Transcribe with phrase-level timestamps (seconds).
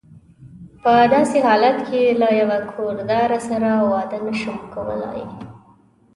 [0.83, 5.23] په داسې حالت کې له یوه کور داره سره واده نه شم کولای.